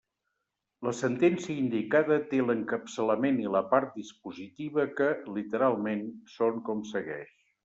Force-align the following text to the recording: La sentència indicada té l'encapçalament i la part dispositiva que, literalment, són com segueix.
La 0.85 0.93
sentència 0.99 1.57
indicada 1.63 2.17
té 2.31 2.39
l'encapçalament 2.47 3.37
i 3.43 3.53
la 3.57 3.61
part 3.75 3.93
dispositiva 4.01 4.87
que, 5.01 5.11
literalment, 5.37 6.03
són 6.39 6.61
com 6.71 6.83
segueix. 6.95 7.35